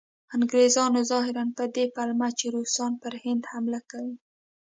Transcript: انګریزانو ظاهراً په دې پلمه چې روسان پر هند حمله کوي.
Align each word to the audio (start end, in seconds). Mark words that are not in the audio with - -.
انګریزانو 0.35 0.99
ظاهراً 1.11 1.43
په 1.57 1.63
دې 1.75 1.85
پلمه 1.95 2.29
چې 2.39 2.45
روسان 2.55 2.91
پر 3.01 3.13
هند 3.23 3.43
حمله 3.51 3.79
کوي. 3.91 4.15